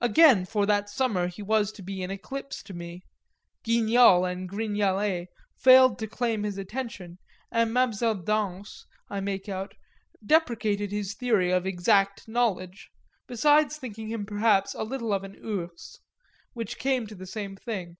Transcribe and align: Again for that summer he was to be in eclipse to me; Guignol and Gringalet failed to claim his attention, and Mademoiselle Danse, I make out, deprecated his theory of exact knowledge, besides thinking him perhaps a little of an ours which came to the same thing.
Again 0.00 0.44
for 0.44 0.66
that 0.66 0.88
summer 0.88 1.26
he 1.26 1.42
was 1.42 1.72
to 1.72 1.82
be 1.82 2.00
in 2.00 2.08
eclipse 2.12 2.62
to 2.62 2.72
me; 2.72 3.02
Guignol 3.64 4.24
and 4.24 4.48
Gringalet 4.48 5.26
failed 5.56 5.98
to 5.98 6.06
claim 6.06 6.44
his 6.44 6.56
attention, 6.56 7.18
and 7.50 7.72
Mademoiselle 7.74 8.14
Danse, 8.22 8.86
I 9.10 9.18
make 9.18 9.48
out, 9.48 9.74
deprecated 10.24 10.92
his 10.92 11.14
theory 11.14 11.50
of 11.50 11.66
exact 11.66 12.28
knowledge, 12.28 12.92
besides 13.26 13.76
thinking 13.76 14.06
him 14.06 14.26
perhaps 14.26 14.74
a 14.74 14.84
little 14.84 15.12
of 15.12 15.24
an 15.24 15.36
ours 15.44 15.98
which 16.52 16.78
came 16.78 17.08
to 17.08 17.16
the 17.16 17.26
same 17.26 17.56
thing. 17.56 17.96